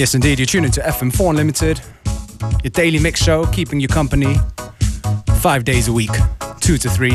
[0.00, 0.38] Yes, indeed.
[0.38, 1.78] You're tuning to FM4 Unlimited,
[2.64, 4.34] your daily mix show, keeping you company
[5.40, 6.08] five days a week,
[6.58, 7.14] two to three.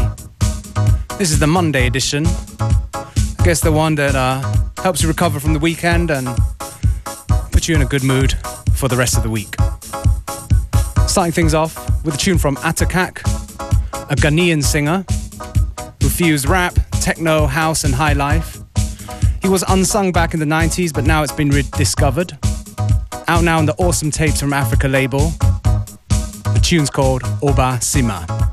[1.17, 2.27] This is the Monday edition.
[2.27, 4.39] I guess the one that uh,
[4.83, 6.27] helps you recover from the weekend and
[7.51, 8.33] put you in a good mood
[8.75, 9.55] for the rest of the week.
[11.07, 11.75] Starting things off
[12.05, 13.21] with a tune from Ata Kak,
[14.11, 15.03] a Ghanaian singer
[16.03, 18.59] who fused rap, techno, house, and high life.
[19.41, 22.37] He was unsung back in the 90s, but now it's been rediscovered.
[23.35, 25.31] Out now on the Awesome Tapes from Africa label.
[26.53, 28.44] The tune's called Obaa Sima.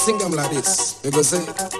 [0.00, 0.98] Sing them like this.
[1.04, 1.79] We go say.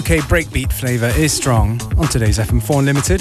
[0.00, 3.20] UK breakbeat flavour is strong on today's FM4 Unlimited.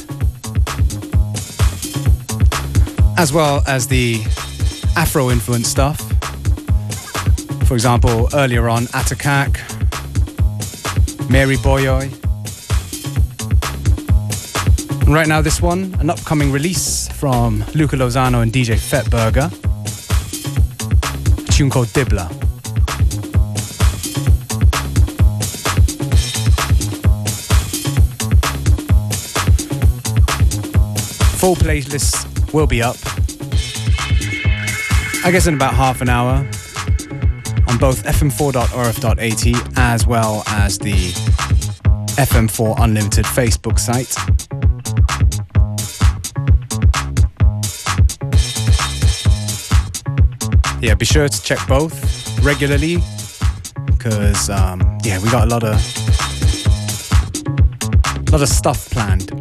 [3.17, 4.21] As well as the
[4.95, 5.99] Afro influenced stuff.
[7.67, 9.59] For example, earlier on, Ata Kak,
[11.30, 12.13] Mary Boyoy.
[15.01, 19.51] And right now, this one, an upcoming release from Luca Lozano and DJ Fettburger.
[21.45, 22.39] A tune called Dibla.
[31.40, 32.98] Full playlist will be up.
[35.26, 36.36] I guess in about half an hour
[37.68, 40.94] on both fm4.orf.at as well as the
[42.20, 44.14] FM4 Unlimited Facebook site.
[50.82, 52.98] Yeah, be sure to check both regularly
[53.86, 55.76] because um, yeah, we got a lot of
[58.28, 59.32] a lot of stuff planned.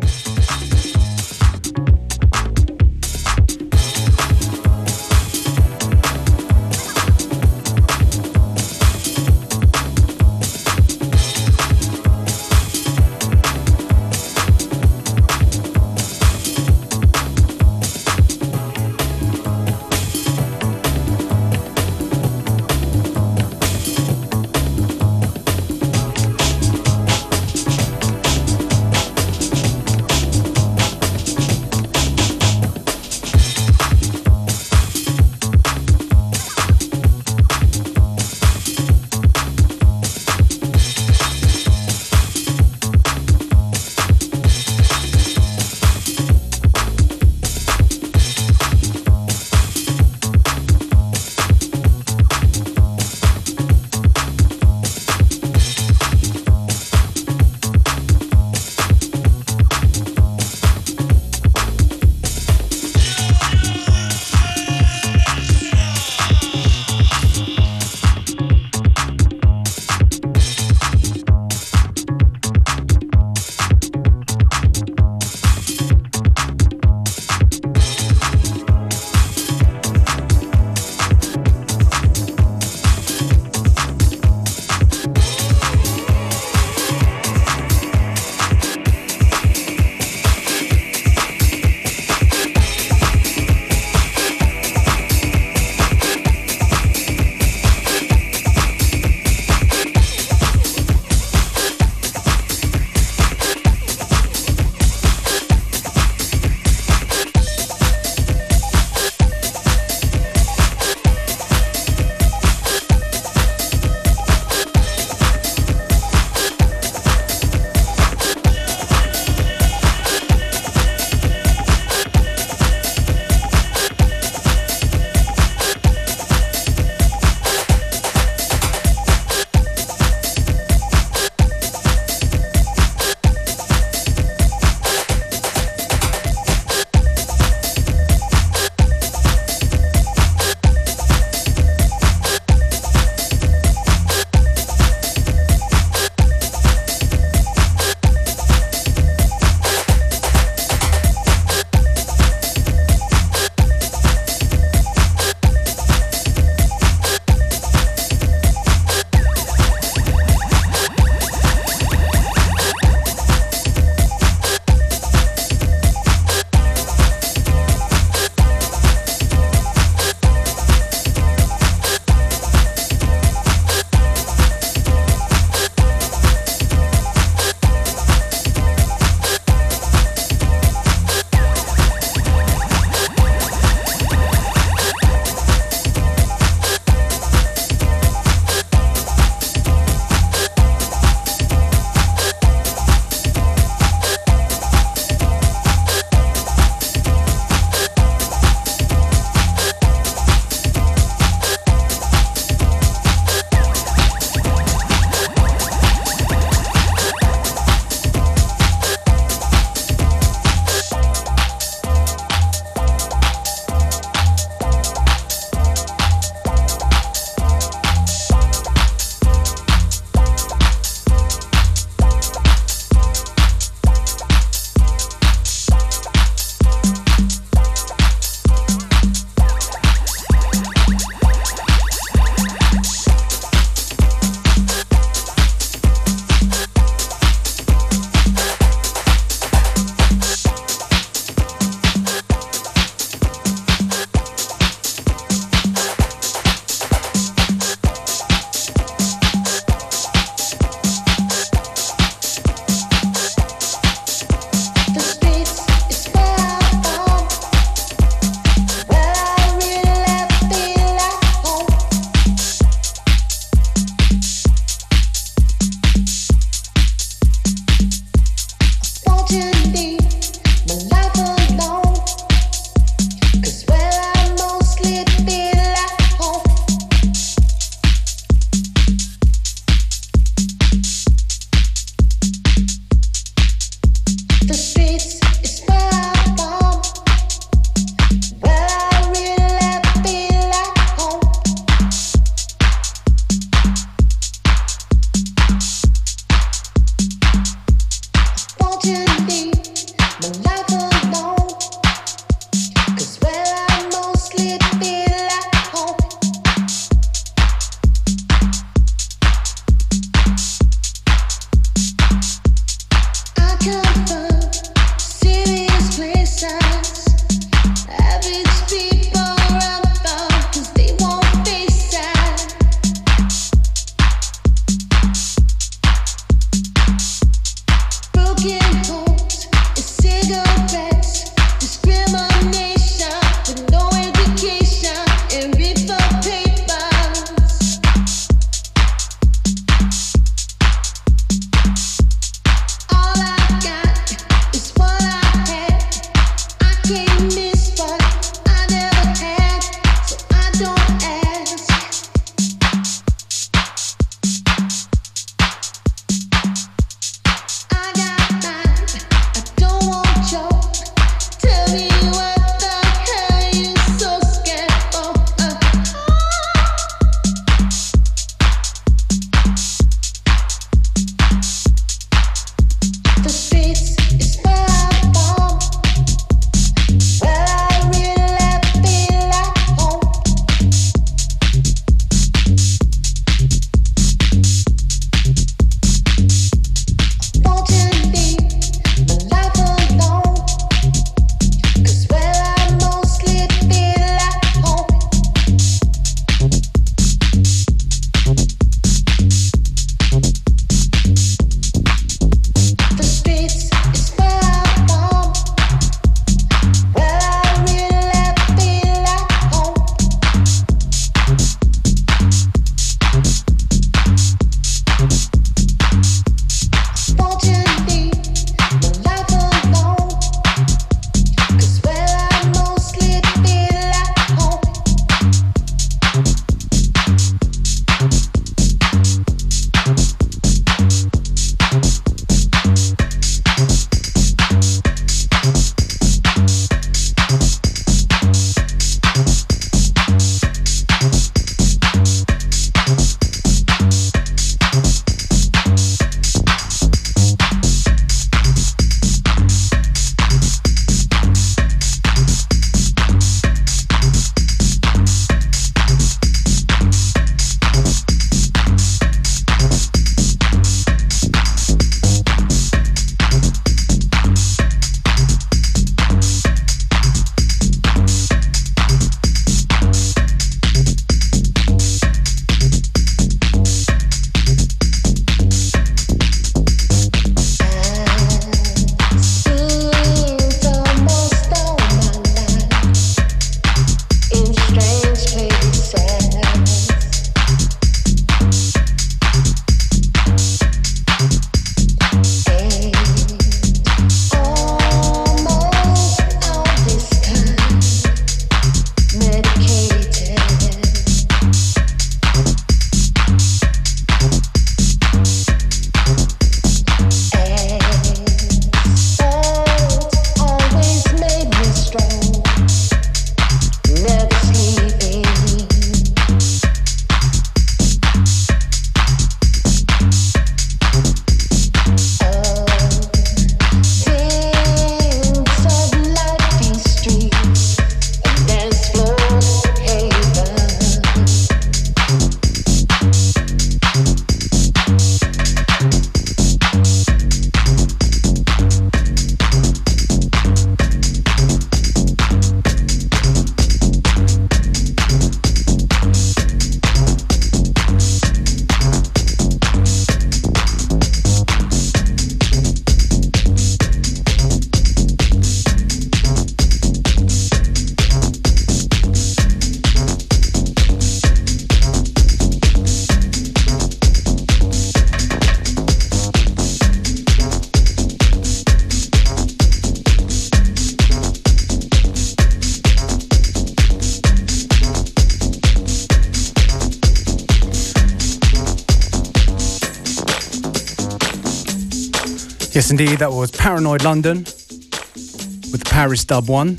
[582.89, 586.76] Yes, indeed, that was Paranoid London with Paris Dub 1.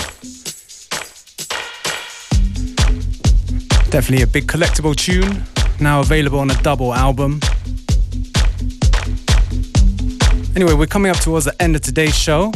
[3.92, 5.44] Definitely a big collectible tune,
[5.80, 7.40] now available on a double album.
[10.56, 12.52] Anyway, we're coming up towards the end of today's show.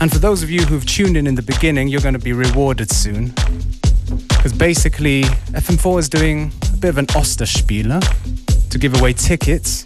[0.00, 2.32] And for those of you who've tuned in in the beginning, you're going to be
[2.32, 3.34] rewarded soon.
[4.28, 8.00] Because basically, FM4 is doing a bit of an Osterspieler
[8.68, 9.84] to give away tickets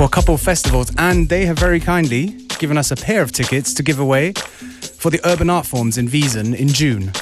[0.00, 2.28] for a couple of festivals, and they have very kindly
[2.58, 6.08] given us a pair of tickets to give away for the Urban Art Forms in
[6.08, 7.12] Wiesen in June.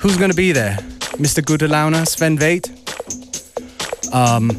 [0.00, 0.76] Who's going to be there?
[1.16, 1.40] Mr.
[1.42, 2.68] Gudelauna, Sven Väth.
[4.12, 4.50] Um,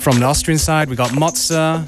[0.00, 1.86] from the Austrian side, we got Mozza,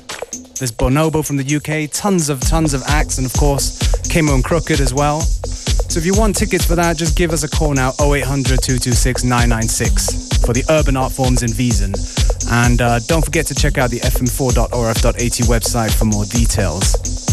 [0.61, 3.81] there's Bonobo from the UK, tons of tons of acts, and of course,
[4.13, 5.23] Camo and Krooked as well.
[5.23, 9.25] So if you want tickets for that, just give us a call now 0800 226
[9.25, 12.36] 996 for the Urban Art Forms in Wiesen.
[12.51, 15.15] And uh, don't forget to check out the fm4.orf.at
[15.49, 17.26] website for more details.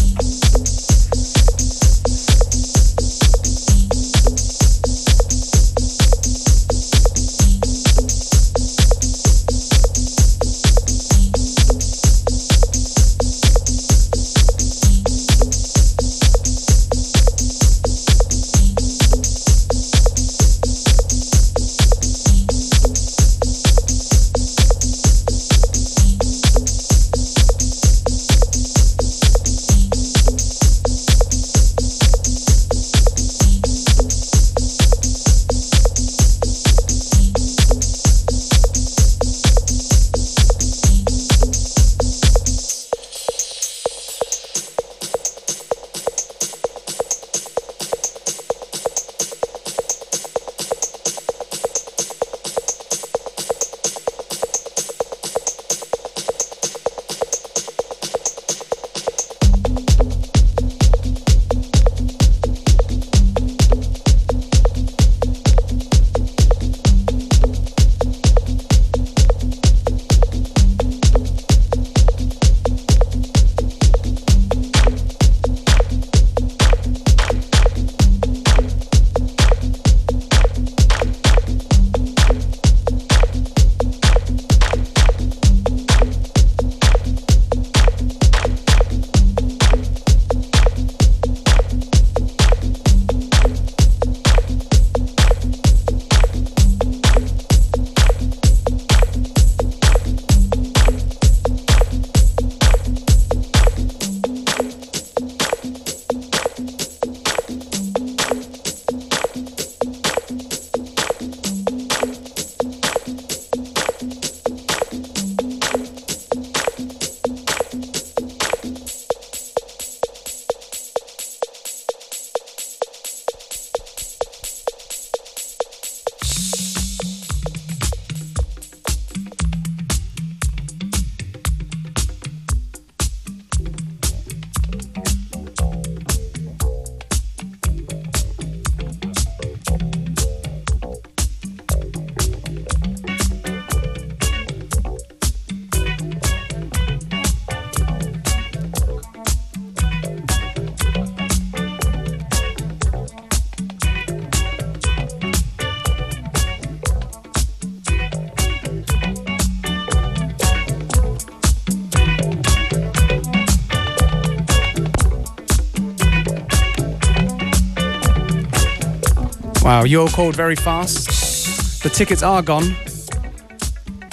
[169.74, 171.82] Wow, you're called very fast.
[171.82, 172.76] The tickets are gone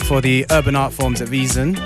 [0.05, 1.77] for the Urban Art Forms at Wiesen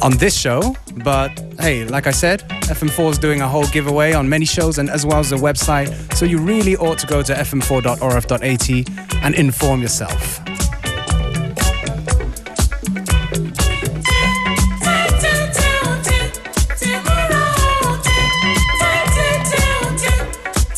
[0.00, 0.74] on this show.
[1.04, 4.88] But hey, like I said, FM4 is doing a whole giveaway on many shows and
[4.88, 5.90] as well as the website.
[6.14, 10.41] So you really ought to go to fm4.orf.at and inform yourself.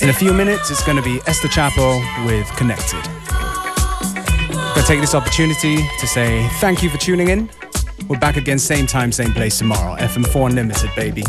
[0.05, 3.01] In a few minutes, it's going to be Esther Chappell with Connected.
[3.31, 7.49] I'm going to take this opportunity to say thank you for tuning in.
[8.07, 9.97] We're back again, same time, same place tomorrow.
[9.97, 11.23] FM4 Unlimited, baby.